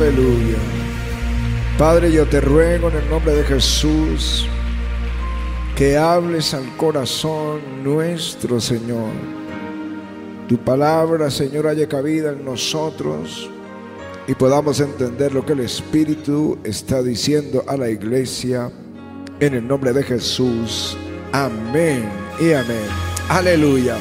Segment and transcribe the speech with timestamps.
[0.00, 0.56] Aleluya.
[1.76, 4.48] Padre, yo te ruego en el nombre de Jesús
[5.76, 9.10] que hables al corazón nuestro, Señor.
[10.48, 13.50] Tu palabra, Señor, haya cabida en nosotros
[14.26, 18.72] y podamos entender lo que el Espíritu está diciendo a la iglesia
[19.38, 20.96] en el nombre de Jesús.
[21.30, 22.08] Amén
[22.40, 22.88] y amén.
[23.28, 23.98] Aleluya.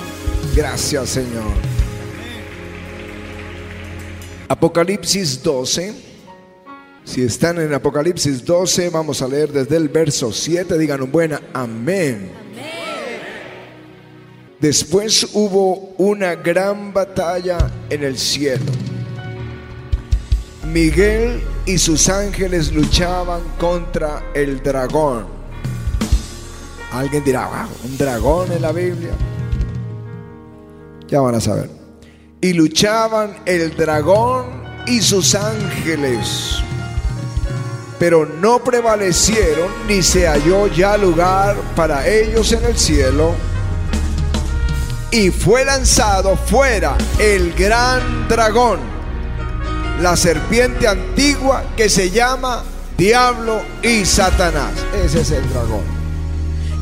[0.55, 1.68] Gracias, Señor.
[4.49, 5.93] Apocalipsis 12.
[7.03, 10.75] Si están en Apocalipsis 12, vamos a leer desde el verso 7.
[10.77, 12.31] Digan un buen amén.
[14.59, 18.65] Después hubo una gran batalla en el cielo.
[20.65, 25.27] Miguel y sus ángeles luchaban contra el dragón.
[26.91, 29.11] Alguien dirá, wow, un dragón en la Biblia.
[31.07, 31.78] Ya van a saber.
[32.41, 34.45] Y luchaban el dragón
[34.87, 36.61] y sus ángeles.
[37.99, 43.35] Pero no prevalecieron ni se halló ya lugar para ellos en el cielo.
[45.11, 48.79] Y fue lanzado fuera el gran dragón,
[50.01, 52.63] la serpiente antigua que se llama
[52.97, 54.71] Diablo y Satanás.
[55.03, 55.83] Ese es el dragón.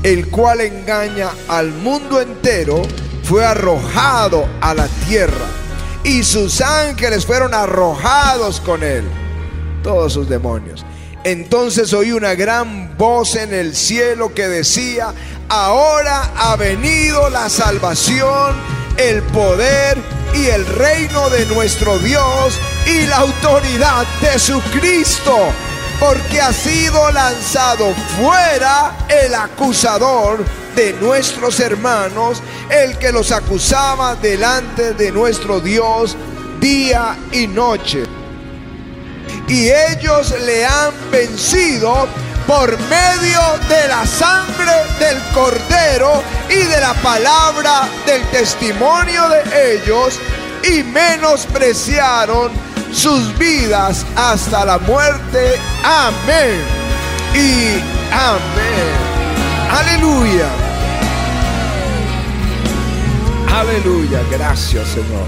[0.03, 2.83] El cual engaña al mundo entero
[3.28, 5.45] fue arrojado a la tierra
[6.06, 9.03] y sus ángeles fueron arrojados con él,
[9.84, 10.86] todos sus demonios.
[11.25, 15.14] Entonces oí una gran voz en el cielo que decía,
[15.50, 18.56] ahora ha venido la salvación,
[18.95, 19.97] el poder
[20.34, 25.36] y el reino de nuestro Dios y la autoridad de su Cristo,
[26.00, 30.45] porque ha sido lanzado fuera el acusador
[30.78, 36.16] de nuestros hermanos, el que los acusaba delante de nuestro Dios
[36.59, 38.03] día y noche.
[39.47, 42.07] Y ellos le han vencido
[42.46, 50.19] por medio de la sangre del cordero y de la palabra del testimonio de ellos
[50.63, 52.51] y menospreciaron
[52.94, 55.56] sus vidas hasta la muerte.
[55.84, 56.62] Amén.
[57.34, 57.81] Y
[58.12, 59.07] amén.
[59.72, 60.66] Aleluya.
[63.57, 64.22] Aleluya.
[64.29, 65.25] Gracias, Señor.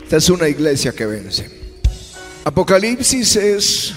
[0.00, 1.50] Esta es una iglesia que vence.
[2.44, 3.94] Apocalipsis es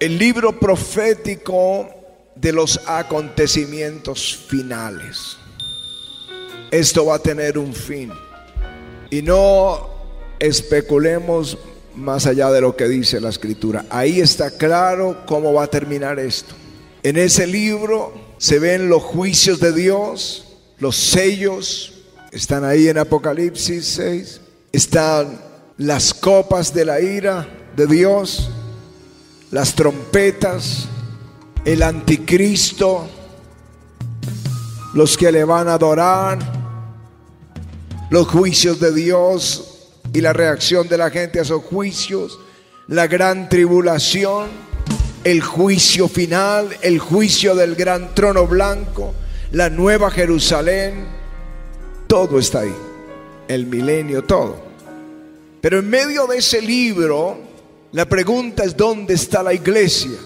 [0.00, 1.88] el libro profético
[2.34, 5.36] de los acontecimientos finales.
[6.72, 8.10] Esto va a tener un fin.
[9.10, 9.88] Y no
[10.40, 11.56] especulemos
[11.94, 13.84] más allá de lo que dice la escritura.
[13.90, 16.56] Ahí está claro cómo va a terminar esto.
[17.04, 20.44] En ese libro se ven los juicios de Dios,
[20.78, 21.92] los sellos,
[22.32, 24.40] están ahí en Apocalipsis 6,
[24.72, 25.40] están
[25.78, 28.50] las copas de la ira de Dios,
[29.50, 30.86] las trompetas,
[31.64, 33.08] el anticristo,
[34.94, 36.38] los que le van a adorar,
[38.10, 42.38] los juicios de Dios y la reacción de la gente a esos juicios,
[42.86, 44.48] la gran tribulación,
[45.26, 49.12] el juicio final, el juicio del gran trono blanco,
[49.50, 51.04] la nueva Jerusalén,
[52.06, 52.72] todo está ahí,
[53.48, 54.56] el milenio, todo.
[55.60, 57.38] Pero en medio de ese libro,
[57.90, 60.16] la pregunta es dónde está la iglesia.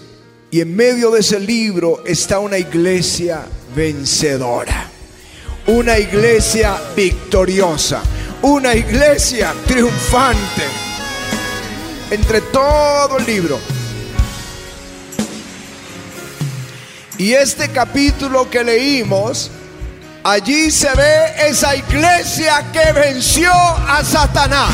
[0.51, 3.41] Y en medio de ese libro está una iglesia
[3.75, 4.87] vencedora,
[5.65, 8.03] una iglesia victoriosa,
[8.43, 10.61] una iglesia triunfante.
[12.11, 13.80] Entre todo el libro.
[17.21, 19.51] Y este capítulo que leímos,
[20.23, 24.71] allí se ve esa iglesia que venció a Satanás.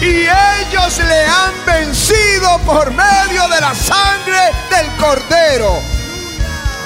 [0.00, 4.40] Y ellos le han vencido por medio de la sangre
[4.70, 5.78] del cordero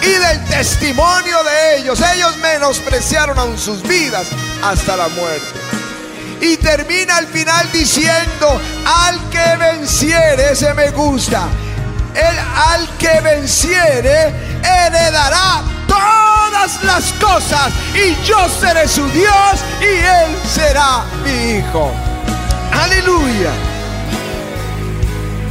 [0.03, 1.99] y del testimonio de ellos.
[2.15, 4.27] Ellos menospreciaron aún sus vidas
[4.63, 5.59] hasta la muerte.
[6.43, 11.49] Y termina al final diciendo, al que venciere, ese me gusta,
[12.15, 14.33] el al que venciere
[14.63, 21.93] heredará todas las cosas y yo seré su Dios y él será mi hijo.
[22.73, 23.53] Aleluya.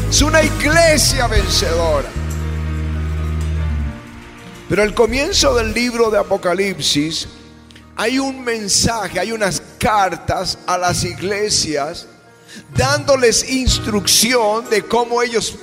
[0.09, 2.07] Es una iglesia vencedora.
[4.69, 7.27] Pero al comienzo del libro de Apocalipsis
[7.95, 12.07] hay un mensaje, hay unas cartas a las iglesias
[12.75, 15.56] dándoles instrucción de cómo ellos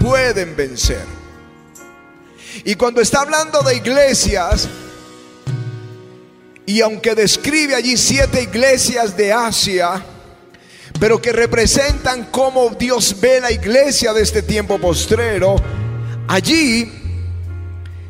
[0.00, 1.04] pueden vencer.
[2.64, 4.68] Y cuando está hablando de iglesias,
[6.66, 10.04] y aunque describe allí siete iglesias de Asia,
[11.00, 15.56] pero que representan cómo Dios ve la iglesia de este tiempo postrero,
[16.26, 16.92] allí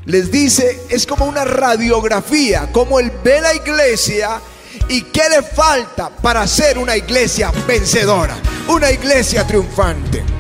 [0.07, 4.41] les dice, es como una radiografía, como Él ve la iglesia
[4.89, 8.37] y qué le falta para ser una iglesia vencedora,
[8.69, 10.38] una iglesia triunfante.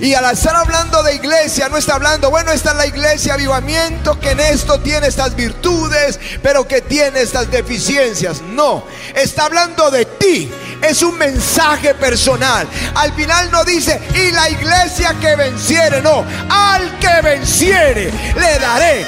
[0.00, 4.18] Y al estar hablando de iglesia, no está hablando, bueno, esta es la iglesia avivamiento
[4.20, 8.40] que en esto tiene estas virtudes, pero que tiene estas deficiencias.
[8.42, 8.84] No,
[9.14, 10.50] está hablando de ti.
[10.82, 12.68] Es un mensaje personal.
[12.94, 19.06] Al final no dice, y la iglesia que venciere, no, al que venciere le daré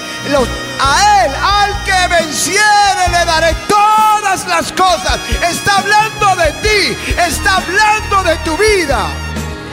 [0.81, 5.19] a él, al que venciere, le daré todas las cosas.
[5.51, 6.97] Está hablando de ti,
[7.27, 9.09] está hablando de tu vida.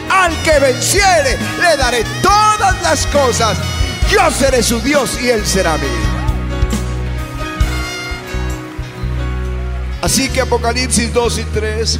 [0.09, 3.57] Al que venciere, le daré todas las cosas.
[4.09, 6.15] Yo seré su Dios y él será mío.
[10.01, 11.99] Así que Apocalipsis 2 y 3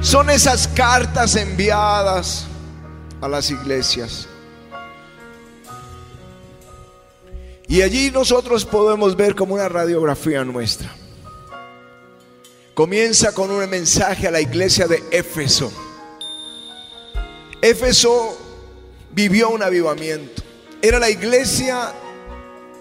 [0.00, 2.46] son esas cartas enviadas
[3.20, 4.26] a las iglesias.
[7.68, 10.88] Y allí nosotros podemos ver como una radiografía nuestra.
[12.74, 15.72] Comienza con un mensaje a la iglesia de Éfeso.
[17.68, 18.38] Éfeso
[19.12, 20.42] vivió un avivamiento.
[20.80, 21.92] Era la iglesia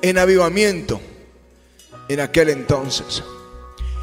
[0.02, 1.02] en avivamiento
[2.08, 3.24] en aquel entonces.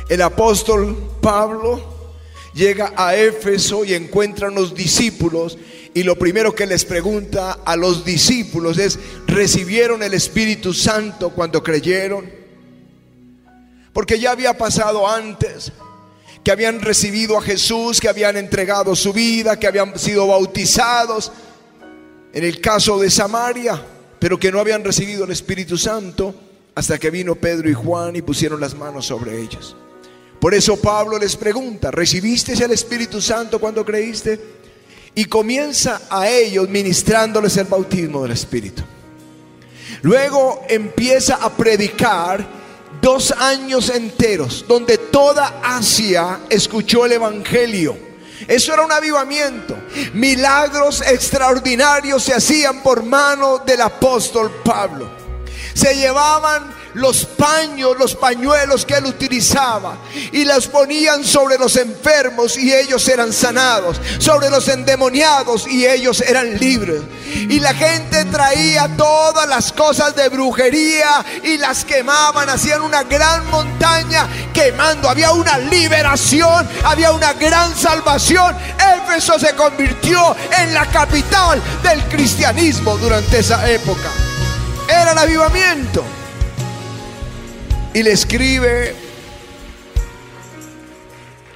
[0.08, 2.12] El apóstol Pablo
[2.52, 5.56] llega a Éfeso y encuentra unos discípulos
[5.94, 11.62] y lo primero que les pregunta a los discípulos es, ¿recibieron el Espíritu Santo cuando
[11.62, 12.28] creyeron?
[13.93, 15.70] Porque ya había pasado antes,
[16.44, 21.33] que habían recibido a Jesús, que habían entregado su vida, que habían sido bautizados,
[22.33, 23.81] en el caso de Samaria,
[24.19, 26.35] pero que no habían recibido el Espíritu Santo
[26.75, 29.77] hasta que vino Pedro y Juan y pusieron las manos sobre ellos.
[30.41, 34.62] Por eso Pablo les pregunta, ¿recibiste el Espíritu Santo cuando creíste?
[35.15, 38.83] y comienza a ellos ministrándoles el bautismo del Espíritu.
[40.03, 42.62] Luego empieza a predicar
[43.02, 47.99] dos años enteros donde toda Asia escuchó el Evangelio.
[48.49, 49.76] Eso era un avivamiento.
[50.14, 55.10] Milagros extraordinarios se hacían por mano del apóstol Pablo.
[55.75, 59.97] Se llevaban los paños, los pañuelos que él utilizaba
[60.33, 66.21] y los ponían sobre los enfermos y ellos eran sanados, sobre los endemoniados y ellos
[66.21, 67.03] eran libres.
[67.25, 73.49] Y la gente traía todas las cosas de brujería y las quemaban, hacían una gran
[73.50, 78.55] montaña quemando, había una liberación, había una gran salvación.
[78.97, 84.11] Éfeso se convirtió en la capital del cristianismo durante esa época.
[84.88, 86.05] Era el avivamiento
[87.94, 88.94] y le escribe,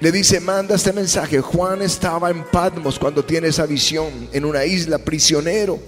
[0.01, 1.41] le dice, manda este mensaje.
[1.41, 5.79] Juan estaba en Patmos cuando tiene esa visión, en una isla prisionero.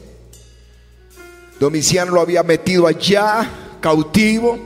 [1.60, 3.50] Domiciano lo había metido allá,
[3.80, 4.58] cautivo,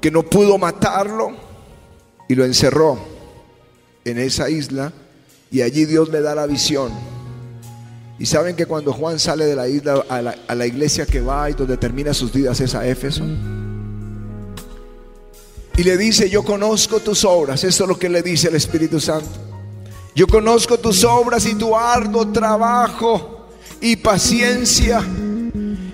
[0.00, 1.36] que no pudo matarlo,
[2.28, 2.98] y lo encerró
[4.04, 4.92] en esa isla,
[5.50, 6.90] y allí Dios le da la visión.
[8.18, 11.20] Y saben que cuando Juan sale de la isla a la, a la iglesia que
[11.20, 13.24] va y donde termina sus vidas es a Éfeso.
[15.76, 17.62] Y le dice, yo conozco tus obras.
[17.62, 19.28] Eso es lo que le dice el Espíritu Santo.
[20.14, 23.48] Yo conozco tus obras y tu arduo trabajo
[23.82, 25.04] y paciencia.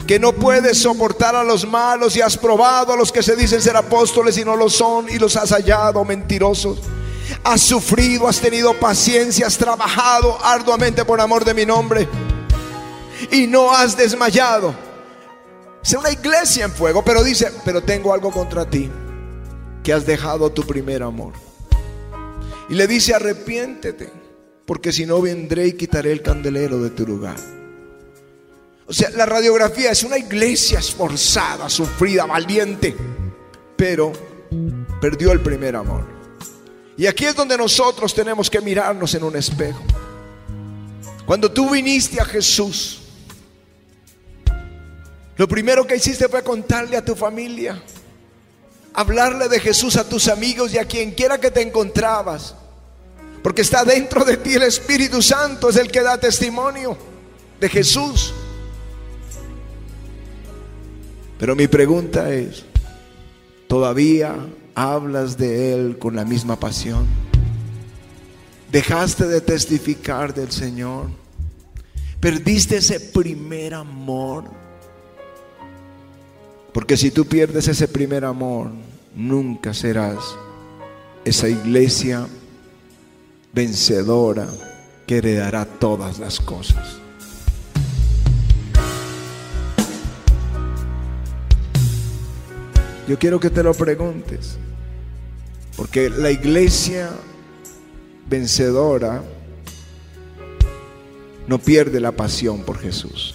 [0.07, 3.61] Que no puedes soportar a los malos y has probado a los que se dicen
[3.61, 6.79] ser apóstoles y no lo son y los has hallado mentirosos.
[7.43, 12.09] Has sufrido, has tenido paciencia, has trabajado arduamente por amor de mi nombre
[13.33, 14.75] y no has desmayado.
[15.83, 18.89] Es una iglesia en fuego, pero dice, pero tengo algo contra ti
[19.83, 21.33] que has dejado tu primer amor.
[22.69, 24.11] Y le dice, arrepiéntete,
[24.65, 27.37] porque si no vendré y quitaré el candelero de tu lugar.
[28.87, 32.95] O sea, la radiografía es una iglesia esforzada, sufrida, valiente,
[33.77, 34.13] pero
[35.01, 36.07] perdió el primer amor.
[36.97, 39.83] Y aquí es donde nosotros tenemos que mirarnos en un espejo.
[41.27, 43.01] Cuando tú viniste a Jesús,
[45.37, 47.83] lo primero que hiciste fue contarle a tu familia
[48.95, 52.55] hablarle de Jesús a tus amigos y a quien quiera que te encontrabas.
[53.43, 56.97] Porque está dentro de ti el Espíritu Santo, es el que da testimonio
[57.61, 58.33] de Jesús.
[61.39, 62.65] Pero mi pregunta es,
[63.67, 64.37] ¿todavía
[64.75, 67.07] hablas de Él con la misma pasión?
[68.71, 71.11] ¿Dejaste de testificar del Señor?
[72.21, 74.62] ¿Perdiste ese primer amor?
[76.73, 78.71] Porque si tú pierdes ese primer amor,
[79.15, 80.19] nunca serás
[81.25, 82.27] esa iglesia
[83.53, 84.49] vencedora
[85.07, 86.97] que heredará todas las cosas.
[93.07, 94.57] Yo quiero que te lo preguntes,
[95.77, 97.11] porque la iglesia
[98.31, 99.23] vencedora
[101.47, 103.35] no pierde la pasión por Jesús.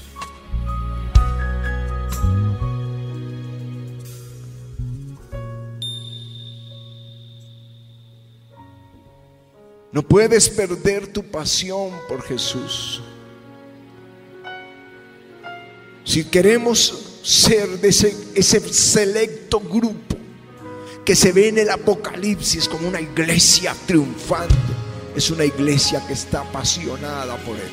[9.92, 13.02] No puedes perder tu pasión por Jesús.
[16.04, 20.16] Si queremos ser de ese, selecto grupo
[21.06, 24.56] que se ve en el Apocalipsis como una iglesia triunfante,
[25.16, 27.72] es una iglesia que está apasionada por Él.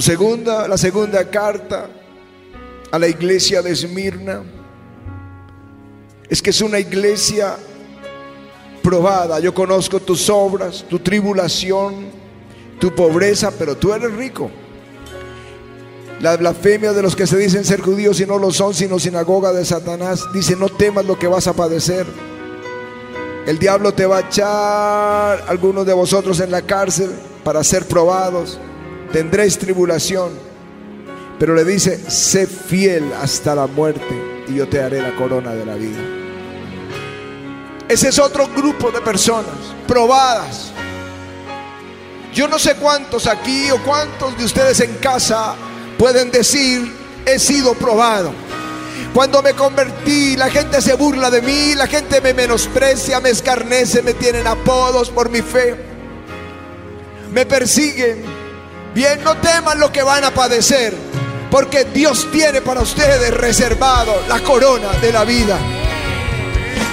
[0.00, 1.88] Segunda, la segunda carta
[2.90, 4.42] a la iglesia de Esmirna
[6.28, 7.56] es que es una iglesia
[8.82, 9.40] probada.
[9.40, 12.06] Yo conozco tus obras, tu tribulación,
[12.78, 14.50] tu pobreza, pero tú eres rico.
[16.20, 19.52] La blasfemia de los que se dicen ser judíos y no lo son, sino sinagoga
[19.52, 22.06] de Satanás, dice, no temas lo que vas a padecer.
[23.46, 27.10] El diablo te va a echar algunos de vosotros en la cárcel
[27.42, 28.58] para ser probados.
[29.12, 30.30] Tendréis tribulación.
[31.40, 34.14] Pero le dice, sé fiel hasta la muerte
[34.46, 36.21] y yo te haré la corona de la vida.
[37.88, 39.54] Ese es otro grupo de personas
[39.86, 40.72] probadas.
[42.32, 45.54] Yo no sé cuántos aquí o cuántos de ustedes en casa
[45.98, 46.96] pueden decir,
[47.26, 48.32] he sido probado.
[49.14, 54.00] Cuando me convertí, la gente se burla de mí, la gente me menosprecia, me escarnece,
[54.00, 55.76] me tienen apodos por mi fe.
[57.30, 58.24] Me persiguen.
[58.94, 60.94] Bien, no teman lo que van a padecer,
[61.50, 65.58] porque Dios tiene para ustedes reservado la corona de la vida.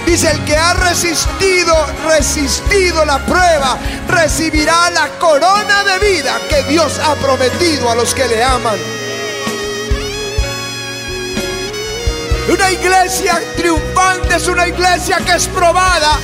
[0.09, 1.75] Dice, el que ha resistido,
[2.07, 8.27] resistido la prueba, recibirá la corona de vida que Dios ha prometido a los que
[8.27, 8.79] le aman.
[12.51, 16.17] Una iglesia triunfante es una iglesia que es probada,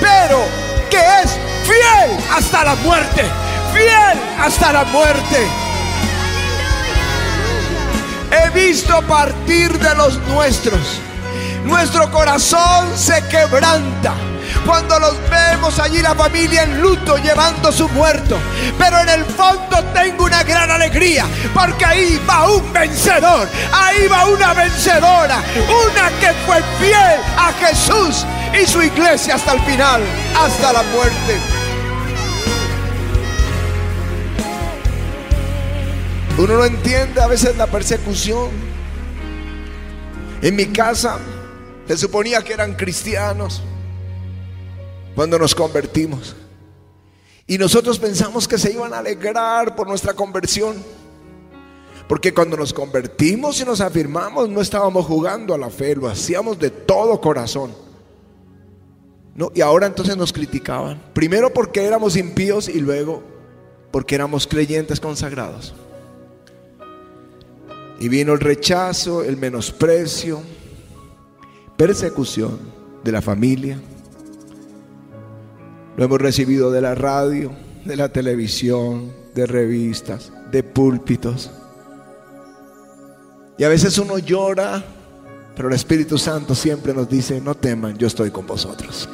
[0.00, 0.40] pero
[0.90, 1.30] que es
[1.62, 3.22] fiel hasta la muerte.
[3.72, 5.46] Fiel hasta la muerte.
[8.32, 11.00] He visto partir de los nuestros
[11.64, 14.14] nuestro corazón se quebranta.
[14.66, 18.38] Cuando los vemos allí la familia en luto llevando su muerto.
[18.78, 21.26] Pero en el fondo tengo una gran alegría.
[21.54, 23.48] Porque ahí va un vencedor.
[23.72, 25.42] Ahí va una vencedora.
[25.86, 28.26] Una que fue fiel a Jesús
[28.60, 30.02] y su iglesia hasta el final.
[30.38, 31.38] Hasta la muerte.
[36.38, 38.48] Uno no entiende a veces la persecución.
[40.42, 41.18] En mi casa
[41.90, 43.60] se suponía que eran cristianos
[45.16, 46.36] cuando nos convertimos.
[47.48, 50.76] Y nosotros pensamos que se iban a alegrar por nuestra conversión.
[52.06, 56.60] Porque cuando nos convertimos y nos afirmamos, no estábamos jugando a la fe, lo hacíamos
[56.60, 57.72] de todo corazón.
[59.34, 59.50] ¿No?
[59.52, 61.02] Y ahora entonces nos criticaban.
[61.12, 63.20] Primero porque éramos impíos y luego
[63.90, 65.74] porque éramos creyentes consagrados.
[67.98, 70.40] Y vino el rechazo, el menosprecio,
[71.80, 72.58] persecución
[73.02, 73.80] de la familia.
[75.96, 77.52] Lo hemos recibido de la radio,
[77.86, 81.50] de la televisión, de revistas, de púlpitos.
[83.56, 84.84] Y a veces uno llora,
[85.56, 89.08] pero el Espíritu Santo siempre nos dice, no teman, yo estoy con vosotros.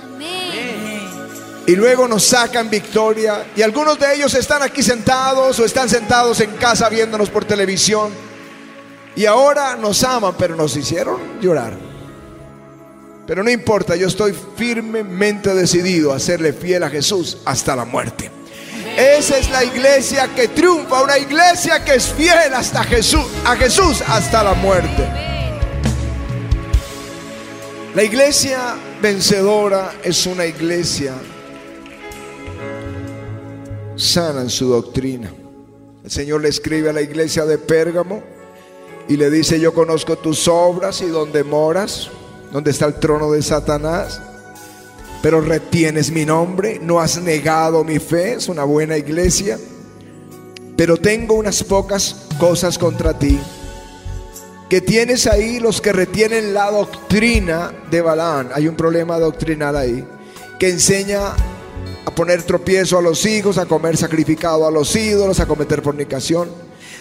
[1.68, 3.46] Y luego nos sacan victoria.
[3.54, 8.11] Y algunos de ellos están aquí sentados o están sentados en casa viéndonos por televisión.
[9.14, 11.96] Y ahora nos aman, pero nos hicieron llorar.
[13.26, 18.30] Pero no importa, yo estoy firmemente decidido a serle fiel a Jesús hasta la muerte.
[18.97, 24.00] Esa es la iglesia que triunfa, una iglesia que es fiel hasta Jesús, a Jesús
[24.06, 25.06] hasta la muerte.
[27.95, 31.14] La iglesia vencedora es una iglesia
[33.97, 35.33] sana en su doctrina.
[36.04, 38.23] El Señor le escribe a la iglesia de Pérgamo
[39.09, 42.11] y le dice, yo conozco tus obras y donde moras
[42.57, 44.19] donde está el trono de Satanás,
[45.21, 49.59] pero retienes mi nombre, no has negado mi fe, es una buena iglesia,
[50.75, 53.39] pero tengo unas pocas cosas contra ti,
[54.71, 60.03] que tienes ahí los que retienen la doctrina de Balaán, hay un problema doctrinal ahí,
[60.59, 61.35] que enseña
[62.07, 66.49] a poner tropiezo a los hijos, a comer sacrificado a los ídolos, a cometer fornicación.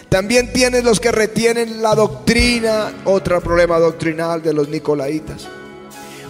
[0.08, 5.46] También tienes los que retienen la doctrina, otro problema doctrinal de los nicolaitas.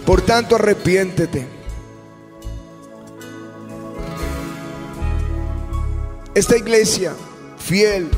[0.05, 1.45] Por tanto, arrepiéntete.
[6.33, 7.13] Esta iglesia,
[7.57, 8.09] fiel,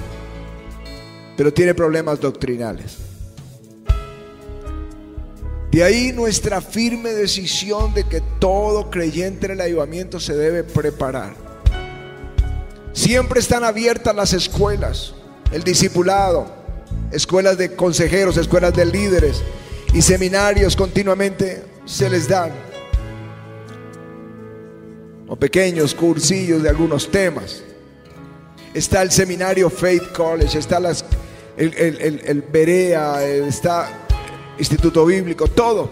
[1.38, 2.98] pero tiene problemas doctrinales.
[5.72, 11.36] De ahí nuestra firme decisión de que todo creyente en el avivamiento se debe preparar.
[12.92, 15.14] Siempre están abiertas las escuelas
[15.52, 16.48] el discipulado,
[17.12, 19.42] escuelas de consejeros, escuelas de líderes
[19.94, 22.52] y seminarios continuamente se les dan.
[25.28, 27.64] O pequeños cursillos de algunos temas.
[28.74, 34.06] Está el seminario Faith College, está el, el, el Berea, está
[34.60, 35.90] Instituto Bíblico, todo.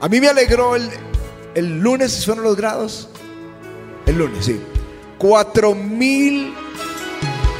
[0.00, 0.88] A mí me alegró el,
[1.54, 3.08] el lunes, ¿fueron los grados?
[4.06, 4.60] El lunes, sí.
[5.18, 6.52] Cuatro mil,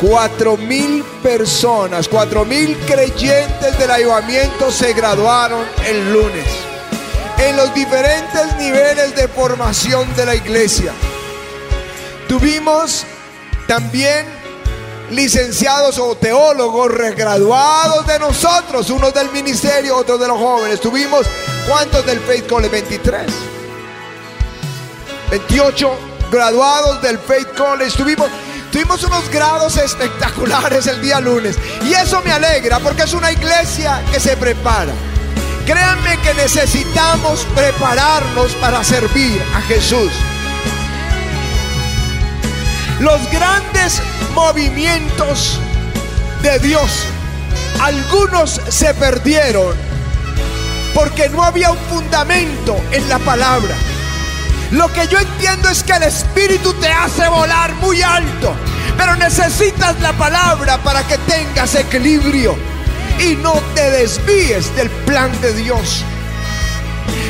[0.03, 6.47] cuatro mil personas, cuatro mil creyentes del ayudamiento se graduaron el lunes.
[7.39, 10.93] En los diferentes niveles de formación de la iglesia.
[12.29, 13.05] Tuvimos
[13.69, 14.27] también
[15.11, 20.81] licenciados o teólogos regraduados de nosotros, unos del ministerio, otros de los jóvenes.
[20.81, 21.27] Tuvimos,
[21.69, 22.73] ¿cuántos del Faith College?
[22.73, 23.27] 23.
[25.31, 25.91] 28
[26.31, 27.97] graduados del Faith College.
[27.97, 28.29] Tuvimos,
[28.73, 31.59] tuvimos unos grados espectaculares el día lunes.
[31.85, 34.93] Y eso me alegra porque es una iglesia que se prepara.
[35.67, 40.11] Créanme que necesitamos prepararnos para servir a Jesús.
[42.99, 44.01] Los grandes
[44.35, 45.61] movimientos
[46.43, 47.05] de Dios,
[47.81, 49.77] algunos se perdieron
[50.95, 53.75] porque no había un fundamento en la palabra.
[54.73, 58.55] Lo que yo entiendo es que el Espíritu te hace volar muy alto,
[58.97, 62.57] pero necesitas la palabra para que tengas equilibrio
[63.19, 66.03] y no te desvíes del plan de Dios.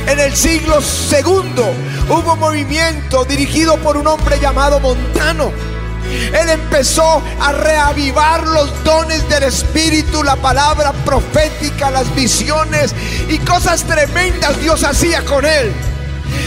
[0.07, 1.75] En el siglo segundo
[2.09, 5.51] hubo un movimiento dirigido por un hombre llamado Montano.
[6.33, 12.95] Él empezó a reavivar los dones del Espíritu, la palabra profética, las visiones
[13.29, 15.73] y cosas tremendas Dios hacía con él.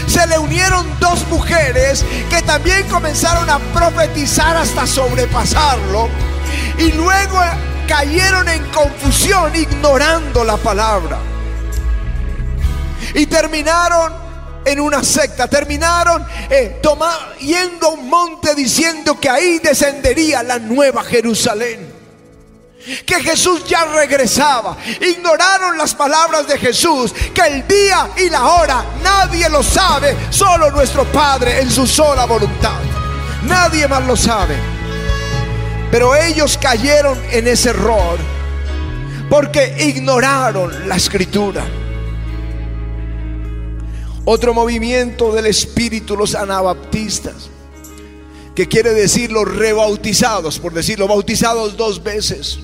[0.08, 6.10] Se le unieron dos mujeres que también comenzaron a profetizar hasta sobrepasarlo
[6.78, 7.40] y luego
[7.88, 11.20] cayeron en confusión ignorando la palabra
[13.14, 14.14] y terminaron
[14.66, 15.48] en una secta.
[15.48, 16.82] Terminaron eh,
[17.40, 21.95] yendo a un monte diciendo que ahí descendería la nueva Jerusalén.
[23.06, 24.78] Que Jesús ya regresaba.
[25.02, 27.14] Ignoraron las palabras de Jesús.
[27.34, 30.16] Que el día y la hora nadie lo sabe.
[30.30, 32.80] Solo nuestro Padre en su sola voluntad.
[33.44, 34.56] Nadie más lo sabe.
[35.92, 38.18] Pero ellos cayeron en ese error.
[39.30, 41.66] Porque ignoraron la escritura.
[44.26, 47.50] Otro movimiento del Espíritu, los anabaptistas,
[48.56, 52.60] que quiere decir los rebautizados, por decirlo, bautizados dos veces.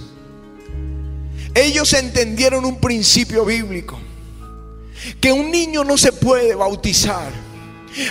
[1.54, 4.00] Ellos entendieron un principio bíblico,
[5.20, 7.32] que un niño no se puede bautizar,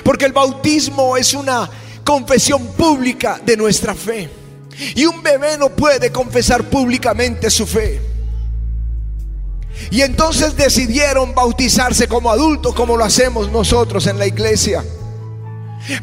[0.04, 1.70] porque el bautismo es una
[2.04, 4.28] confesión pública de nuestra fe.
[4.94, 8.00] Y un bebé no puede confesar públicamente su fe.
[9.90, 14.84] Y entonces decidieron bautizarse como adultos, como lo hacemos nosotros en la iglesia.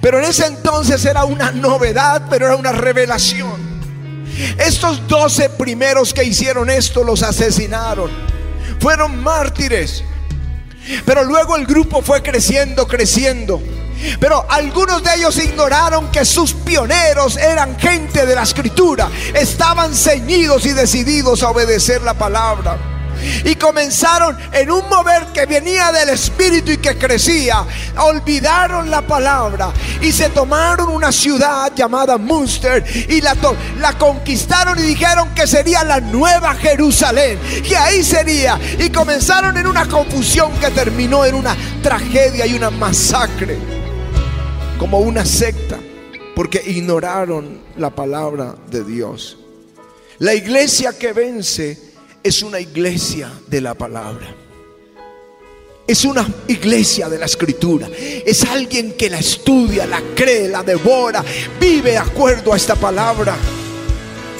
[0.01, 3.66] Pero en ese entonces era una novedad, pero era una revelación.
[4.57, 8.11] Estos doce primeros que hicieron esto los asesinaron.
[8.79, 10.03] Fueron mártires.
[11.05, 13.61] Pero luego el grupo fue creciendo, creciendo.
[14.19, 19.09] Pero algunos de ellos ignoraron que sus pioneros eran gente de la escritura.
[19.33, 22.96] Estaban ceñidos y decididos a obedecer la palabra.
[23.43, 27.65] Y comenzaron en un mover que venía del Espíritu y que crecía.
[27.97, 33.35] Olvidaron la palabra y se tomaron una ciudad llamada Munster y la,
[33.79, 37.39] la conquistaron y dijeron que sería la nueva Jerusalén.
[37.67, 38.59] Que ahí sería.
[38.79, 43.57] Y comenzaron en una confusión que terminó en una tragedia y una masacre.
[44.77, 45.77] Como una secta.
[46.35, 49.37] Porque ignoraron la palabra de Dios.
[50.19, 51.86] La iglesia que vence
[52.27, 54.27] es una iglesia de la palabra.
[55.87, 57.87] Es una iglesia de la escritura.
[57.97, 61.23] Es alguien que la estudia, la cree, la devora,
[61.59, 63.35] vive de acuerdo a esta palabra.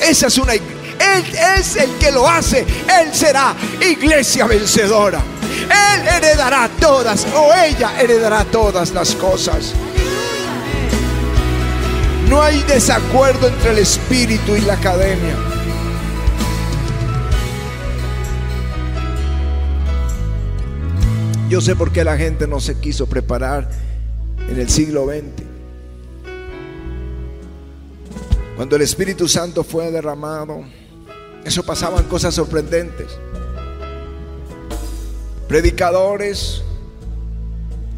[0.02, 0.62] Esa es una Él
[1.58, 2.60] es el que lo hace.
[2.60, 5.24] Él será iglesia vencedora.
[5.64, 9.74] Él heredará todas o ella heredará todas las cosas.
[12.28, 15.57] No hay desacuerdo entre el espíritu y la academia.
[21.50, 23.70] Yo sé por qué la gente no se quiso preparar
[24.50, 25.44] en el siglo XX.
[28.58, 30.64] Cuando el Espíritu Santo fue derramado,
[31.46, 33.08] eso pasaban cosas sorprendentes.
[35.48, 36.64] Predicadores,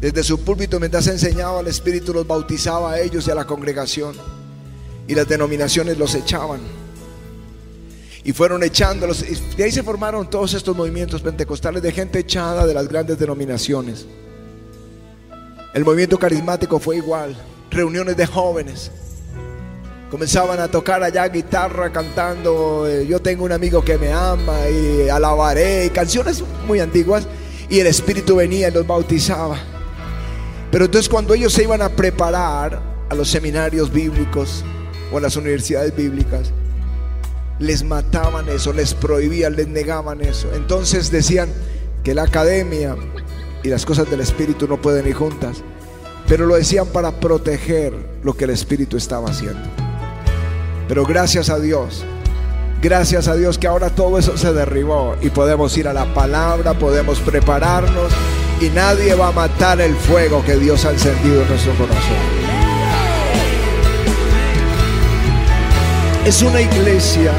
[0.00, 4.14] desde su púlpito mientras enseñaba, el Espíritu los bautizaba a ellos y a la congregación.
[5.08, 6.60] Y las denominaciones los echaban.
[8.24, 9.22] Y fueron echándolos.
[9.22, 13.18] Y de ahí se formaron todos estos movimientos pentecostales de gente echada de las grandes
[13.18, 14.06] denominaciones.
[15.72, 17.36] El movimiento carismático fue igual.
[17.70, 18.90] Reuniones de jóvenes.
[20.10, 25.08] Comenzaban a tocar allá guitarra cantando, eh, yo tengo un amigo que me ama y
[25.08, 27.28] alabaré, y canciones muy antiguas,
[27.68, 29.56] y el Espíritu venía y los bautizaba.
[30.72, 34.64] Pero entonces cuando ellos se iban a preparar a los seminarios bíblicos
[35.12, 36.50] o a las universidades bíblicas,
[37.60, 40.48] les mataban eso, les prohibían, les negaban eso.
[40.54, 41.50] Entonces decían
[42.02, 42.96] que la academia
[43.62, 45.62] y las cosas del Espíritu no pueden ir juntas,
[46.26, 47.92] pero lo decían para proteger
[48.24, 49.60] lo que el Espíritu estaba haciendo.
[50.88, 52.04] Pero gracias a Dios,
[52.82, 56.74] gracias a Dios que ahora todo eso se derribó y podemos ir a la palabra,
[56.74, 58.10] podemos prepararnos
[58.60, 62.59] y nadie va a matar el fuego que Dios ha encendido en nuestro corazón.
[66.26, 67.32] Es una iglesia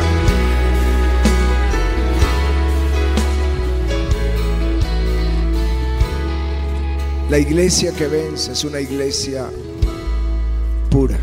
[7.32, 9.50] La iglesia que vence es una iglesia
[10.90, 11.18] pura.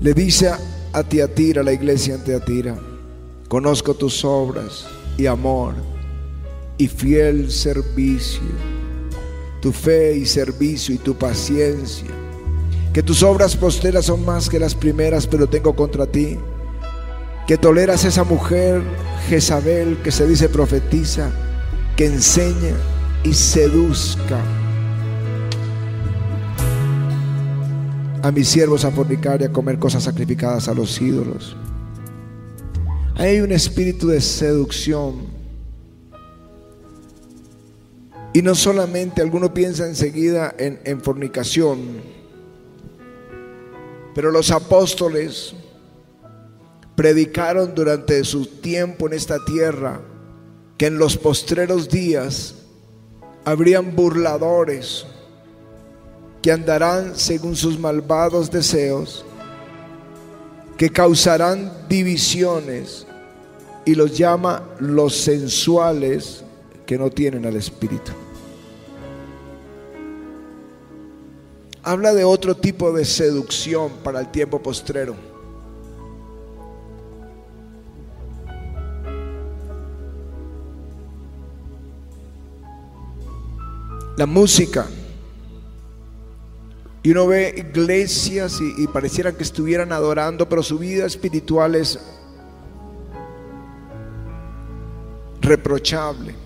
[0.00, 0.52] Le dice
[0.92, 2.78] a Tiatira, la iglesia en Tiatira,
[3.48, 4.86] conozco tus obras
[5.18, 5.74] y amor
[6.78, 8.42] y fiel servicio,
[9.60, 12.12] tu fe y servicio y tu paciencia,
[12.94, 16.38] que tus obras posteras son más que las primeras, pero tengo contra ti,
[17.44, 18.82] que toleras esa mujer
[19.28, 21.32] Jezabel que se dice profetiza,
[21.96, 22.76] que enseña
[23.24, 24.38] y seduzca
[28.22, 31.56] a mis siervos a fornicar y a comer cosas sacrificadas a los ídolos.
[33.16, 35.34] Hay un espíritu de seducción.
[38.32, 42.14] Y no solamente alguno piensa enseguida en, en fornicación,
[44.14, 45.54] pero los apóstoles
[46.94, 50.00] predicaron durante su tiempo en esta tierra
[50.78, 52.54] que en los postreros días
[53.44, 55.06] habrían burladores
[56.40, 59.24] que andarán según sus malvados deseos,
[60.76, 63.06] que causarán divisiones
[63.84, 66.44] y los llama los sensuales
[66.86, 68.12] que no tienen al Espíritu.
[71.84, 75.14] Habla de otro tipo de seducción para el tiempo postrero.
[84.16, 84.86] La música
[87.04, 92.00] y uno ve iglesias y, pareciera que estuvieran adorando, pero su vida espiritual es
[95.42, 96.43] reprochable.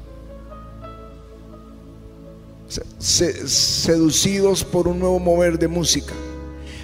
[2.69, 6.13] Seducidos por un nuevo mover de música,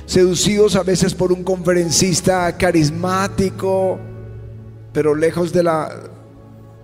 [0.07, 3.99] seducidos a veces por un conferencista carismático,
[4.93, 5.91] pero lejos de la,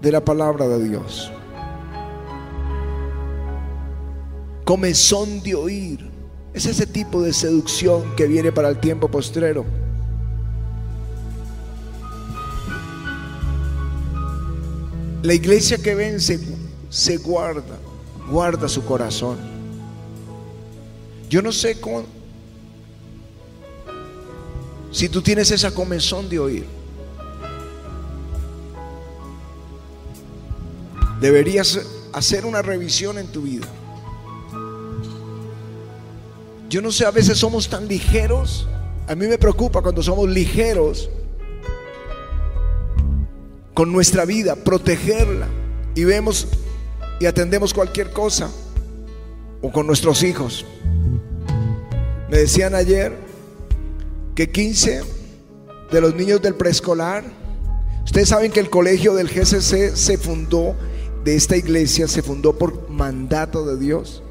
[0.01, 1.33] de la palabra de Dios.
[4.65, 6.11] Comezón de oír
[6.53, 9.65] es ese tipo de seducción que viene para el tiempo postrero.
[15.23, 16.41] La iglesia que vence
[16.89, 17.79] se guarda,
[18.31, 19.39] guarda su corazón.
[21.29, 22.05] Yo no sé cómo,
[24.91, 26.67] si tú tienes esa comezón de oír.
[31.21, 31.81] Deberías
[32.13, 33.67] hacer una revisión en tu vida.
[36.69, 38.67] Yo no sé, a veces somos tan ligeros.
[39.07, 41.11] A mí me preocupa cuando somos ligeros
[43.75, 45.49] con nuestra vida, protegerla
[45.95, 46.47] y vemos
[47.21, 48.51] y atendemos cualquier cosa
[49.63, 50.65] o con nuestros hijos.
[52.31, 53.15] Me decían ayer
[54.35, 55.03] que 15
[55.93, 57.23] de los niños del preescolar,
[58.05, 60.75] ustedes saben que el colegio del GCC se fundó,
[61.25, 64.23] de esta iglesia se fundó por mandato de Dios.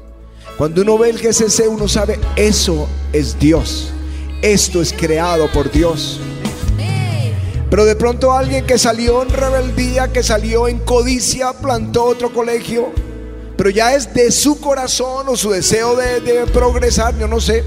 [0.58, 3.92] Cuando uno ve el GCC, uno sabe, eso es Dios.
[4.42, 6.20] Esto es creado por Dios.
[7.70, 12.88] Pero de pronto alguien que salió en rebeldía, que salió en codicia, plantó otro colegio,
[13.56, 17.62] pero ya es de su corazón o su deseo de, progresar, yo no sé,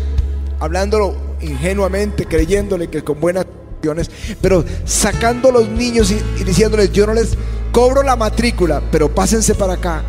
[0.60, 3.46] hablándolo ingenuamente, creyéndole que con buenas
[3.78, 4.12] acciones,
[4.42, 7.38] pero sacando a los niños y, y diciéndoles, yo no les
[7.72, 10.04] cobro la matrícula, pero pásense para acá.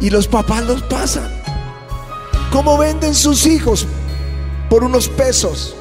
[0.00, 1.28] Y los papás los pasan.
[2.52, 3.86] ¿Cómo venden sus hijos?
[4.70, 5.74] Por unos pesos.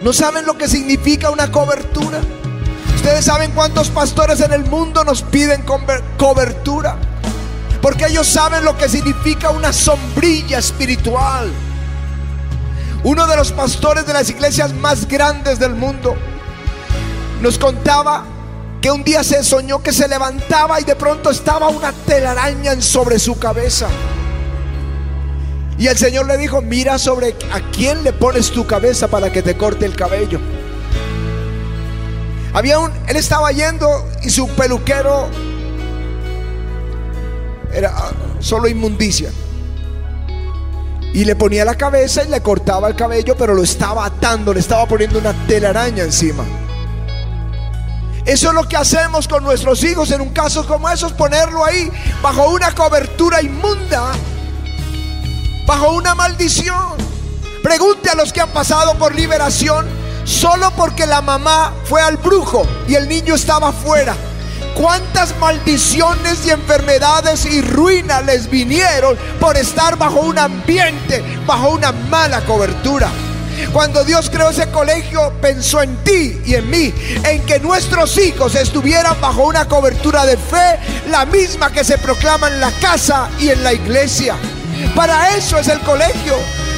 [0.00, 2.20] ¿No saben lo que significa una cobertura?
[3.00, 5.64] Ustedes saben cuántos pastores en el mundo nos piden
[6.18, 6.98] cobertura.
[7.80, 11.50] Porque ellos saben lo que significa una sombrilla espiritual.
[13.02, 16.14] Uno de los pastores de las iglesias más grandes del mundo
[17.40, 18.26] nos contaba
[18.82, 23.18] que un día se soñó que se levantaba y de pronto estaba una telaraña sobre
[23.18, 23.88] su cabeza.
[25.78, 29.40] Y el Señor le dijo, mira sobre a quién le pones tu cabeza para que
[29.40, 30.38] te corte el cabello.
[32.52, 35.28] Había un, él estaba yendo y su peluquero
[37.72, 37.94] era
[38.40, 39.30] solo inmundicia.
[41.12, 44.60] Y le ponía la cabeza y le cortaba el cabello, pero lo estaba atando, le
[44.60, 46.44] estaba poniendo una telaraña encima.
[48.24, 51.90] Eso es lo que hacemos con nuestros hijos en un caso como esos, ponerlo ahí
[52.22, 54.12] bajo una cobertura inmunda,
[55.66, 56.98] bajo una maldición.
[57.62, 62.66] Pregunte a los que han pasado por liberación solo porque la mamá fue al brujo
[62.88, 64.14] y el niño estaba afuera.
[64.74, 71.92] ¿Cuántas maldiciones y enfermedades y ruinas les vinieron por estar bajo un ambiente, bajo una
[71.92, 73.10] mala cobertura?
[73.72, 78.54] Cuando Dios creó ese colegio, pensó en ti y en mí, en que nuestros hijos
[78.54, 80.78] estuvieran bajo una cobertura de fe,
[81.10, 84.36] la misma que se proclama en la casa y en la iglesia.
[84.94, 86.34] Para eso es el colegio.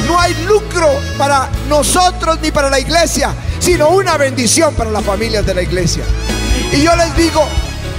[0.07, 5.47] No hay lucro para nosotros ni para la iglesia, sino una bendición para las familias
[5.47, 6.05] de la iglesia.
[6.73, 7.45] Y yo les digo,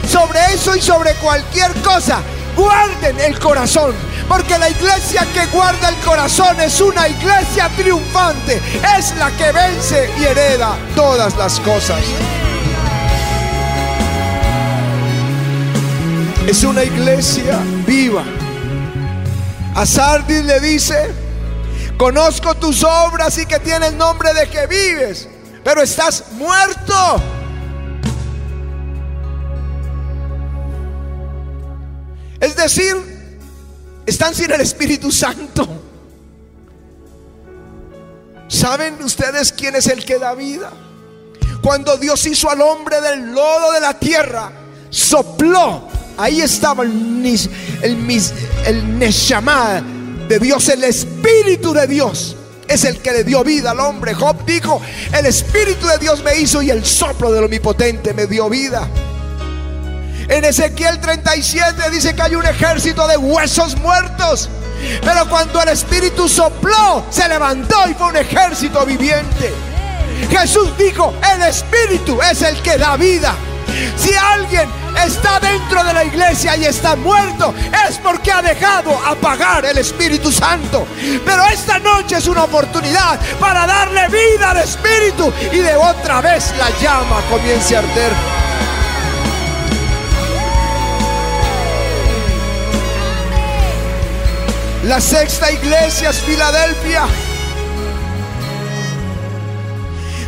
[0.07, 2.21] sobre eso y sobre cualquier cosa,
[2.55, 3.93] guarden el corazón.
[4.27, 8.61] Porque la iglesia que guarda el corazón es una iglesia triunfante.
[8.97, 11.99] Es la que vence y hereda todas las cosas.
[16.47, 18.23] Es una iglesia viva.
[19.75, 21.22] A Sardis le dice,
[21.97, 25.27] conozco tus obras y que tienes nombre de que vives,
[25.63, 27.21] pero estás muerto.
[32.39, 32.95] Es decir,
[34.05, 35.67] están sin el Espíritu Santo.
[38.49, 40.71] ¿Saben ustedes quién es el que da vida?
[41.61, 44.51] Cuando Dios hizo al hombre del lodo de la tierra,
[44.89, 45.87] sopló.
[46.17, 47.25] Ahí estaba el,
[47.81, 48.21] el,
[48.65, 48.99] el
[50.27, 52.35] de Dios, el Espíritu de Dios.
[52.67, 54.13] Es el que le dio vida al hombre.
[54.13, 54.81] Job dijo,
[55.13, 58.87] el Espíritu de Dios me hizo y el soplo del Omnipotente me dio vida.
[60.29, 64.49] En Ezequiel 37 dice que hay un ejército de huesos muertos.
[65.01, 69.53] Pero cuando el Espíritu sopló, se levantó y fue un ejército viviente.
[70.29, 73.35] Jesús dijo, el Espíritu es el que da vida.
[73.97, 77.53] Si alguien está dentro de la iglesia y está muerto,
[77.87, 80.87] es porque ha dejado apagar el Espíritu Santo.
[81.25, 86.53] Pero esta noche es una oportunidad para darle vida al Espíritu y de otra vez
[86.57, 88.11] la llama comience a arder.
[94.83, 97.05] La sexta iglesia es Filadelfia.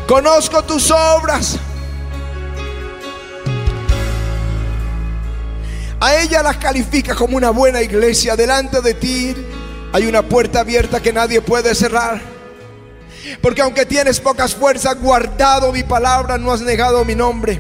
[0.07, 1.57] Conozco tus obras.
[6.05, 8.35] A ella las califica como una buena iglesia.
[8.35, 9.35] Delante de ti
[9.91, 12.21] hay una puerta abierta que nadie puede cerrar.
[13.41, 17.59] Porque aunque tienes pocas fuerzas, guardado mi palabra, no has negado mi nombre.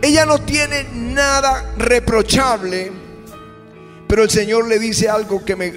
[0.00, 2.92] Ella no tiene nada reprochable
[4.12, 5.72] pero el Señor le dice algo que me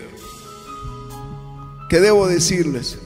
[1.90, 2.98] que debo decirles.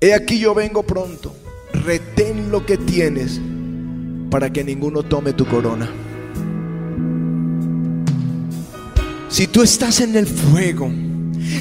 [0.00, 1.36] He aquí yo vengo pronto.
[1.74, 3.38] Retén lo que tienes
[4.36, 5.88] para que ninguno tome tu corona.
[9.30, 10.90] Si tú estás en el fuego,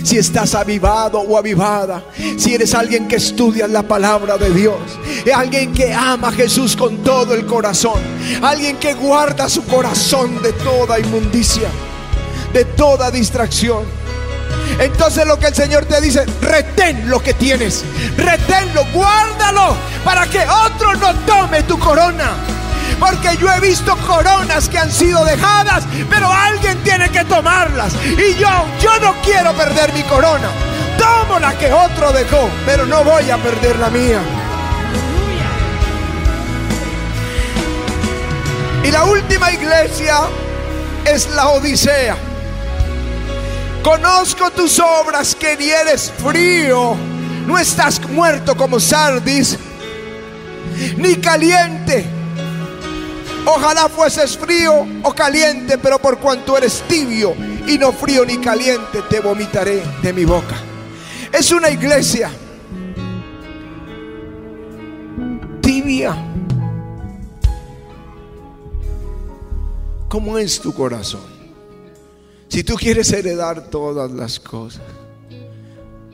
[0.04, 2.04] si estás avivado o avivada,
[2.36, 4.76] si eres alguien que estudia la palabra de Dios,
[5.34, 8.02] alguien que ama a Jesús con todo el corazón,
[8.42, 11.70] alguien que guarda su corazón de toda inmundicia,
[12.52, 13.86] de toda distracción.
[14.82, 17.86] Entonces lo que el Señor te dice, retén lo que tienes,
[18.18, 22.34] reténlo, guárdalo para que otro no tome tu corona.
[23.00, 27.94] Porque yo he visto coronas que han sido dejadas, pero alguien tiene que tomarlas.
[27.96, 28.50] Y yo,
[28.82, 30.50] yo no quiero perder mi corona.
[30.98, 34.20] Tomo la que otro dejó, pero no voy a perder la mía.
[38.84, 40.22] Y la última iglesia
[41.06, 42.16] es la Odisea.
[43.84, 46.96] Conozco tus obras que ni eres frío,
[47.46, 49.60] no estás muerto como Sardis,
[50.98, 52.15] ni caliente
[53.46, 57.36] Ojalá fueses frío o caliente, pero por cuanto eres tibio
[57.68, 60.56] y no frío ni caliente, te vomitaré de mi boca.
[61.32, 62.32] Es una iglesia
[65.62, 66.16] tibia.
[70.08, 71.36] ¿Cómo es tu corazón?
[72.48, 74.84] Si tú quieres heredar todas las cosas.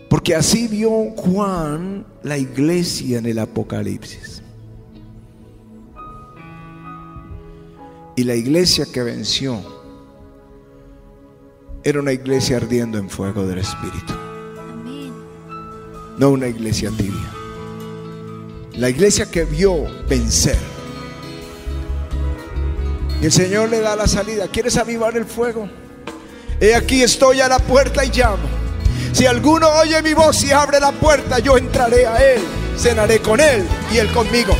[0.09, 4.40] Porque así vio Juan la iglesia en el Apocalipsis.
[8.15, 9.61] Y la iglesia que venció
[11.83, 14.13] era una iglesia ardiendo en fuego del Espíritu.
[16.17, 17.31] No una iglesia tibia.
[18.73, 20.57] La iglesia que vio vencer.
[23.21, 24.47] Y el Señor le da la salida.
[24.47, 25.69] ¿Quieres avivar el fuego?
[26.59, 28.43] He aquí estoy a la puerta y llamo.
[29.13, 32.41] Si alguno oye mi voz y abre la puerta, yo entraré a él,
[32.77, 34.55] cenaré con él y él conmigo.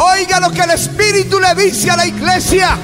[0.00, 2.76] Oiga lo que el Espíritu le dice a la iglesia.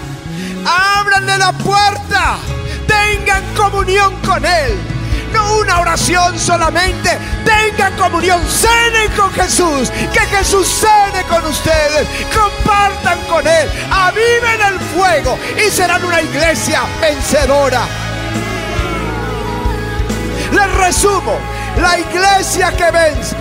[0.64, 2.38] Ábranle la puerta.
[2.86, 4.96] Tengan comunión con él
[5.32, 7.10] no una oración solamente.
[7.44, 14.80] Tengan comunión, cenen con Jesús, que Jesús cene con ustedes, compartan con Él, aviven el
[14.94, 17.82] fuego y serán una iglesia vencedora.
[20.52, 21.38] Les resumo,
[21.80, 23.35] la iglesia que vence.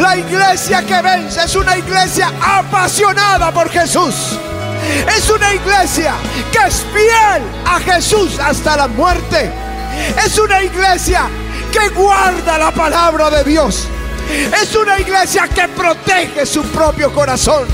[0.00, 4.14] La iglesia que vence es una iglesia apasionada por Jesús.
[5.14, 6.14] Es una iglesia
[6.50, 9.52] que es fiel a Jesús hasta la muerte.
[10.24, 11.28] Es una iglesia
[11.70, 13.88] que guarda la palabra de Dios.
[14.62, 17.66] Es una iglesia que protege su propio corazón.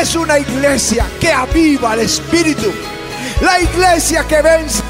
[0.00, 2.72] Es una iglesia que aviva el espíritu.
[3.42, 4.82] La iglesia que vence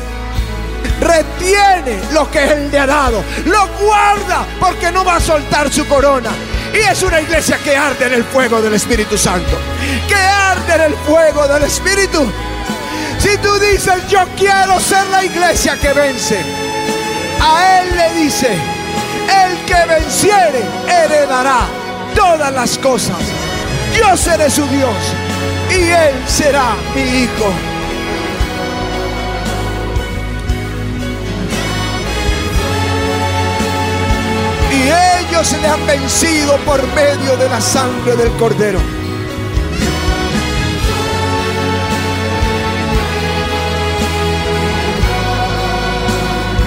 [1.00, 3.24] retiene lo que Él le ha dado.
[3.46, 6.30] Lo guarda porque no va a soltar su corona.
[6.72, 9.58] Y es una iglesia que arde en el fuego del Espíritu Santo.
[10.06, 12.30] Que arde en el fuego del Espíritu.
[13.18, 16.38] Si tú dices, yo quiero ser la iglesia que vence,
[17.40, 21.66] a Él le dice, el que venciere heredará
[22.14, 23.16] todas las cosas.
[23.96, 24.96] Yo seré su Dios
[25.70, 27.77] y Él será mi hijo.
[34.88, 38.80] Ellos le han vencido por medio de la sangre del cordero.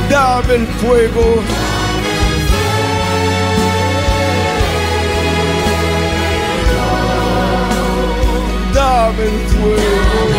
[0.10, 1.42] Dame el fuego.
[8.74, 10.31] Dame el fuego.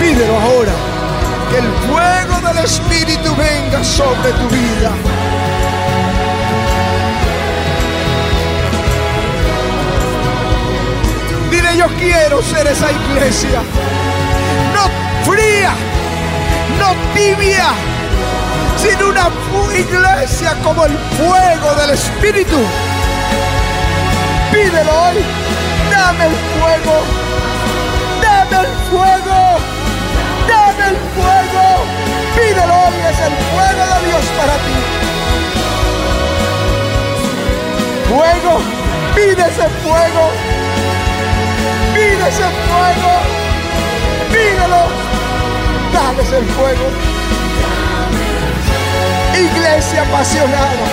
[0.00, 0.72] Pídelo ahora,
[1.50, 4.90] que el fuego del Espíritu venga sobre tu vida.
[11.50, 13.62] Dile, yo quiero ser esa iglesia,
[14.74, 15.72] no fría,
[16.78, 17.68] no tibia,
[18.76, 19.30] sino una
[19.76, 22.56] iglesia como el fuego del Espíritu
[24.52, 25.45] Pídelo hoy.
[25.96, 26.94] Dame el fuego.
[28.22, 29.38] Dame el fuego.
[30.46, 31.64] Dame el fuego.
[32.36, 32.96] Pídelo hoy.
[33.10, 34.76] Es el fuego de Dios para ti.
[38.10, 38.54] Fuego.
[39.14, 40.24] Pide ese fuego.
[41.94, 43.12] Pide ese fuego.
[44.32, 44.82] Pídelo.
[45.94, 46.86] Dame ese fuego.
[49.34, 50.86] Iglesia apasionada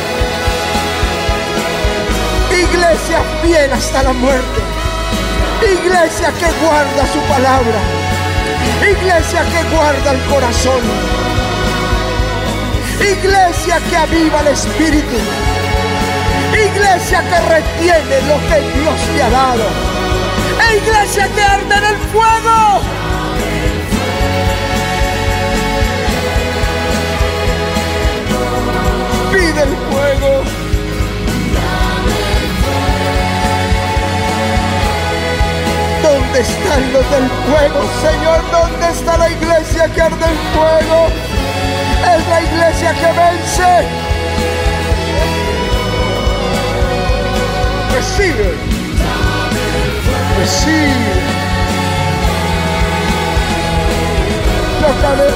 [2.51, 4.72] Iglesia fiel hasta la muerte.
[5.71, 7.79] Iglesia que guarda su palabra.
[8.81, 10.81] Iglesia que guarda el corazón.
[12.99, 15.17] Iglesia que aviva el espíritu.
[16.53, 19.63] Iglesia que retiene lo que Dios te ha dado.
[20.69, 22.81] E iglesia que arde en el fuego.
[29.31, 30.62] Pide el fuego.
[36.13, 38.39] ¿Dónde están los del fuego, Señor?
[38.51, 41.07] ¿Dónde está la iglesia que arde en fuego?
[42.15, 43.87] Es la iglesia que vence.
[47.95, 48.53] Recibe.
[50.37, 51.13] Recibe.
[54.81, 55.29] Tócale.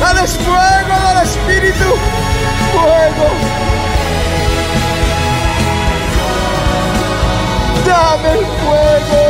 [0.00, 1.94] Dale fuego del Espíritu.
[2.72, 3.26] fuego.
[7.86, 8.55] Dame
[8.86, 9.25] fuego.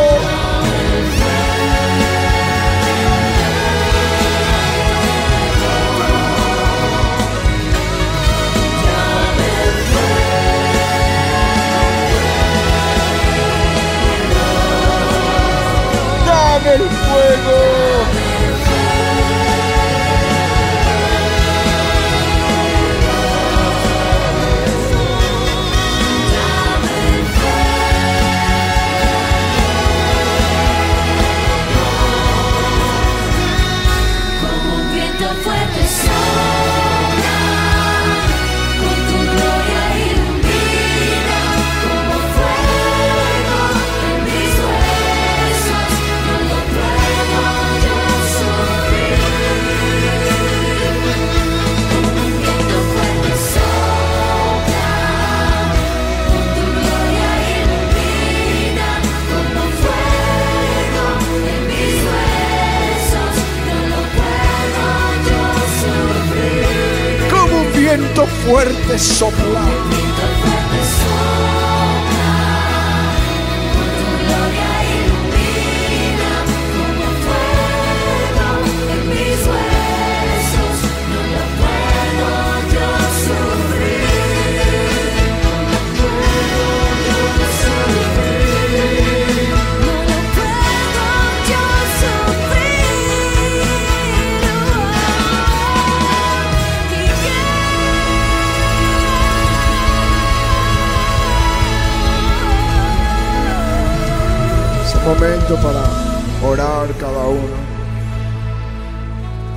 [68.17, 70.06] Viento fuerte sopla.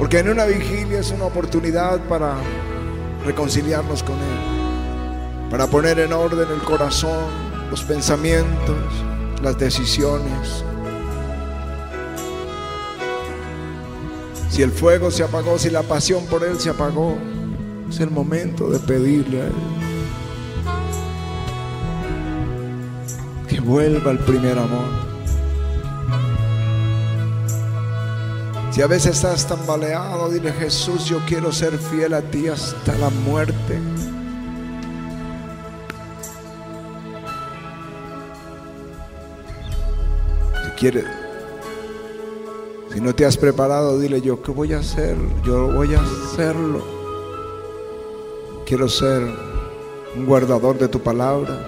[0.09, 2.33] Porque en una vigilia es una oportunidad para
[3.27, 5.51] reconciliarnos con Él.
[5.51, 7.25] Para poner en orden el corazón,
[7.69, 8.75] los pensamientos,
[9.43, 10.63] las decisiones.
[14.49, 17.15] Si el fuego se apagó, si la pasión por Él se apagó,
[17.87, 19.53] es el momento de pedirle a Él
[23.47, 25.08] que vuelva al primer amor.
[28.71, 33.09] Si a veces estás tambaleado, dile Jesús, yo quiero ser fiel a ti hasta la
[33.09, 33.79] muerte.
[40.63, 41.05] Si quieres,
[42.93, 45.17] si no te has preparado, dile yo, ¿qué voy a hacer?
[45.43, 46.83] Yo voy a hacerlo.
[48.67, 49.23] Quiero ser
[50.15, 51.67] un guardador de tu palabra,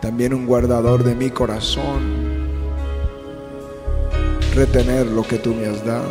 [0.00, 2.21] también un guardador de mi corazón
[4.54, 6.10] retener lo que tú me has dado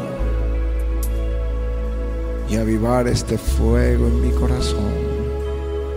[2.49, 4.91] y avivar este fuego en mi corazón.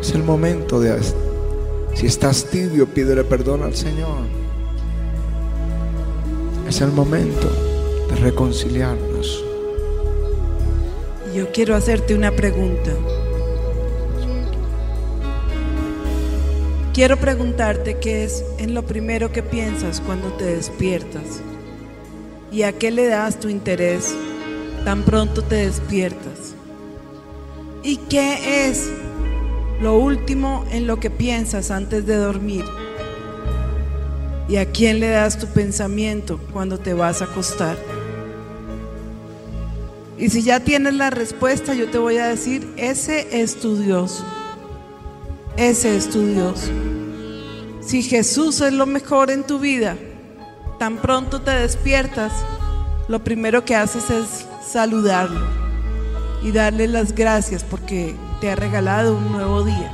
[0.00, 0.96] Es el momento de,
[1.94, 4.18] si estás tibio, pídele perdón al Señor.
[6.68, 7.48] Es el momento
[8.10, 9.42] de reconciliarnos.
[11.34, 12.92] Yo quiero hacerte una pregunta.
[16.92, 21.42] Quiero preguntarte qué es en lo primero que piensas cuando te despiertas
[22.54, 24.14] y a qué le das tu interés
[24.84, 26.54] tan pronto te despiertas.
[27.82, 28.90] ¿Y qué es
[29.80, 32.64] lo último en lo que piensas antes de dormir?
[34.48, 37.76] ¿Y a quién le das tu pensamiento cuando te vas a acostar?
[40.16, 44.22] Y si ya tienes la respuesta, yo te voy a decir, ese es tu Dios.
[45.56, 46.70] Ese es tu Dios.
[47.80, 49.96] Si Jesús es lo mejor en tu vida,
[50.84, 52.30] tan pronto te despiertas,
[53.08, 55.40] lo primero que haces es saludarlo
[56.42, 59.90] y darle las gracias porque te ha regalado un nuevo día.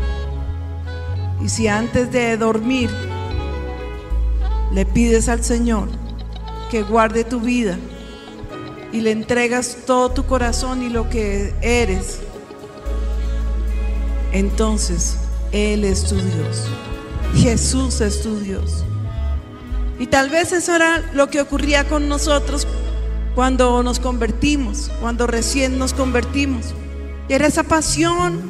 [1.41, 2.91] Y si antes de dormir
[4.73, 5.89] le pides al Señor
[6.73, 7.79] que guarde tu vida
[8.93, 12.19] y le entregas todo tu corazón y lo que eres,
[14.33, 15.19] entonces
[15.53, 16.67] Él es tu Dios.
[17.37, 18.85] Jesús es tu Dios.
[20.01, 22.67] Y tal vez eso era lo que ocurría con nosotros
[23.35, 26.75] cuando nos convertimos, cuando recién nos convertimos.
[27.29, 28.41] Era esa pasión,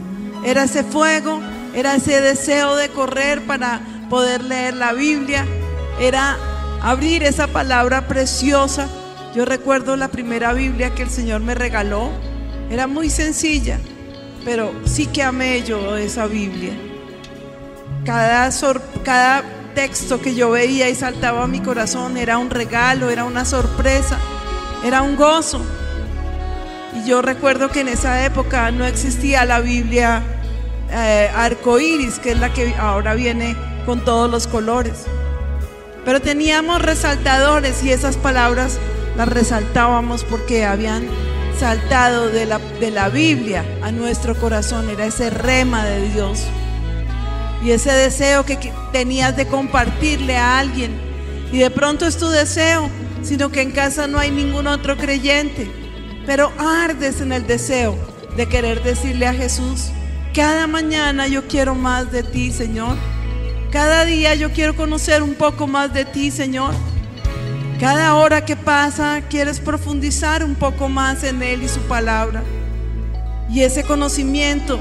[0.45, 1.41] era ese fuego,
[1.75, 5.45] era ese deseo de correr para poder leer la Biblia,
[6.01, 6.39] era
[6.81, 8.89] abrir esa palabra preciosa.
[9.35, 12.11] Yo recuerdo la primera Biblia que el Señor me regaló,
[12.71, 13.79] era muy sencilla,
[14.45, 16.73] pero sí que amé yo esa Biblia.
[18.05, 19.43] Cada, sor- cada
[19.75, 24.19] texto que yo veía y saltaba a mi corazón era un regalo, era una sorpresa,
[24.85, 25.61] era un gozo.
[26.95, 30.23] Y yo recuerdo que en esa época no existía la Biblia
[30.91, 33.57] eh, arco iris, que es la que ahora viene
[33.87, 35.07] con todos los colores.
[36.05, 38.79] Pero teníamos resaltadores y esas palabras
[39.17, 41.07] las resaltábamos porque habían
[41.59, 44.89] saltado de la, de la Biblia a nuestro corazón.
[44.89, 46.47] Era ese rema de Dios.
[47.63, 48.59] Y ese deseo que
[48.93, 50.99] tenías de compartirle a alguien.
[51.53, 52.89] Y de pronto es tu deseo,
[53.23, 55.71] sino que en casa no hay ningún otro creyente.
[56.27, 57.97] Pero ardes en el deseo
[58.37, 59.91] de querer decirle a Jesús,
[60.35, 62.97] cada mañana yo quiero más de ti, Señor.
[63.71, 66.73] Cada día yo quiero conocer un poco más de ti, Señor.
[67.81, 72.43] Cada hora que pasa quieres profundizar un poco más en Él y su palabra.
[73.51, 74.79] Y ese conocimiento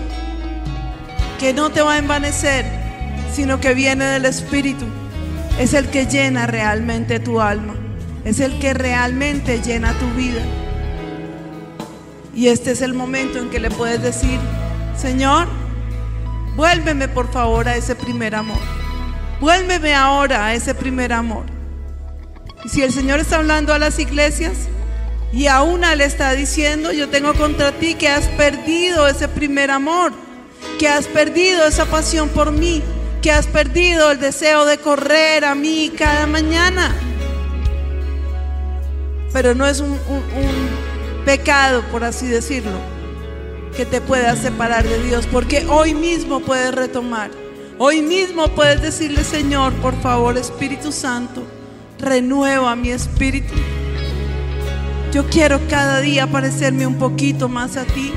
[1.40, 2.66] que no te va a envanecer,
[3.34, 4.86] sino que viene del Espíritu,
[5.58, 7.76] es el que llena realmente tu alma.
[8.26, 10.42] Es el que realmente llena tu vida.
[12.36, 14.40] Y este es el momento en que le puedes decir,
[14.98, 15.48] Señor,
[16.56, 18.60] vuélveme por favor a ese primer amor.
[19.40, 21.46] Vuélveme ahora a ese primer amor.
[22.66, 24.68] Y si el Señor está hablando a las iglesias
[25.32, 29.72] y a una le está diciendo, yo tengo contra ti que has perdido ese primer
[29.72, 30.12] amor,
[30.80, 32.82] que has perdido esa pasión por mí,
[33.22, 36.96] que has perdido el deseo de correr a mí cada mañana.
[39.34, 40.00] Pero no es un,
[41.26, 42.80] pecado, por así decirlo,
[43.76, 47.30] que te pueda separar de Dios, porque hoy mismo puedes retomar.
[47.78, 51.44] Hoy mismo puedes decirle, Señor, por favor, Espíritu Santo,
[52.00, 53.54] renueva mi espíritu.
[55.12, 58.14] Yo quiero cada día parecerme un poquito más a ti.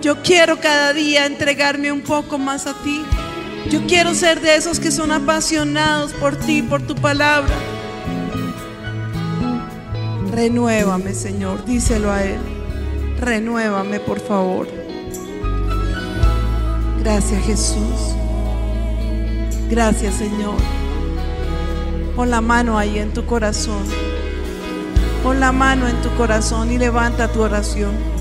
[0.00, 3.02] Yo quiero cada día entregarme un poco más a ti.
[3.68, 7.54] Yo quiero ser de esos que son apasionados por ti, por tu palabra.
[10.32, 12.38] Renuévame, Señor, díselo a Él.
[13.20, 14.68] Renuévame, por favor.
[17.00, 18.14] Gracias, Jesús.
[19.68, 20.56] Gracias, Señor.
[22.14, 23.82] Pon la mano ahí en tu corazón.
[25.24, 28.17] Pon la mano en tu corazón y levanta tu oración.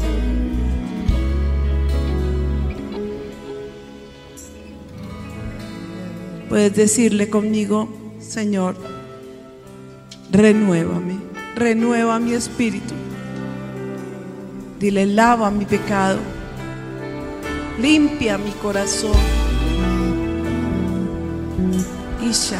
[6.58, 7.88] Puedes decirle conmigo,
[8.20, 8.76] Señor,
[10.32, 11.20] renuévame,
[11.56, 12.96] renueva mi espíritu.
[14.80, 16.18] Dile, lava mi pecado,
[17.80, 19.12] limpia mi corazón.
[22.28, 22.52] Es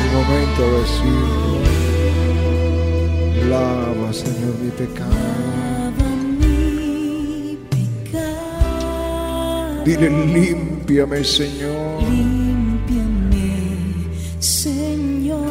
[0.00, 1.67] el momento de
[3.48, 6.04] lava, Señor, mi pecado.
[6.38, 9.84] Mi pecado.
[9.84, 12.02] Dile, límpiame, Señor.
[12.02, 13.52] Límpiame,
[14.38, 15.46] Señor.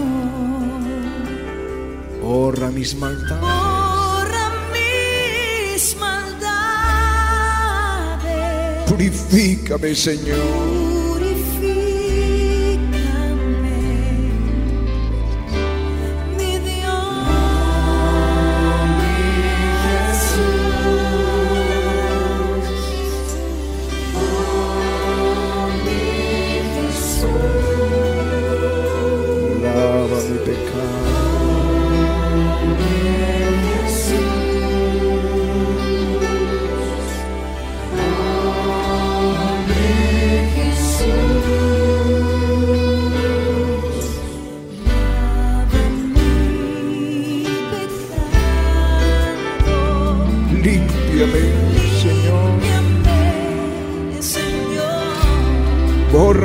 [2.21, 3.41] Borra mis maldades.
[3.41, 6.47] Borra mis maldades.
[8.89, 10.76] Purifícame, Señor.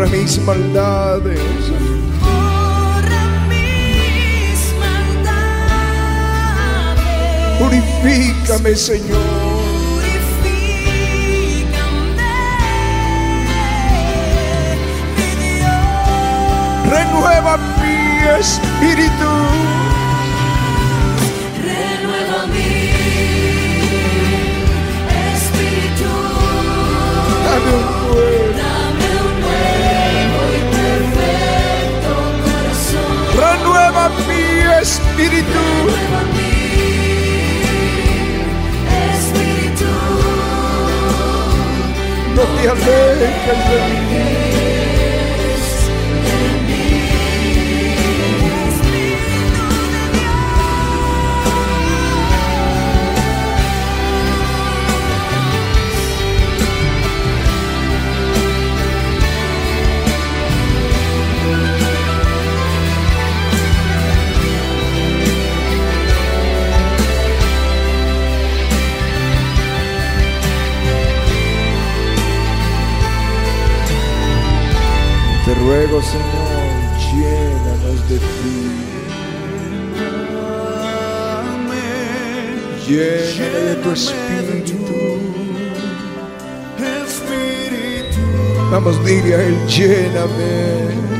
[0.02, 1.38] Borra mis maldades.
[7.58, 9.20] Purifícame, Señor.
[16.90, 17.96] Renueva mi
[18.40, 19.30] espíritu.
[21.62, 22.70] Renueva mi
[25.32, 26.10] espíritu.
[27.44, 27.84] Dame un
[28.14, 28.51] nuevo.
[33.82, 35.64] Renueva mi espíritu.
[35.86, 36.52] Renueva mi
[39.10, 39.90] espíritu.
[42.36, 43.78] No te alejes de
[44.08, 44.51] mí.
[75.62, 76.64] Ruego, Señor,
[77.08, 78.58] llénanos de ti.
[82.88, 84.76] Lléname de tu espíritu.
[88.70, 91.11] Vamos, dile a Él, lléname.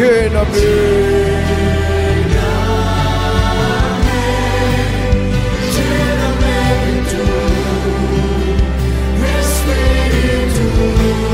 [0.00, 0.56] Lléname.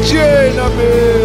[0.03, 1.16] Lléname.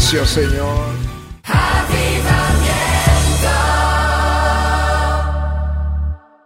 [0.00, 0.59] Gracias Señor.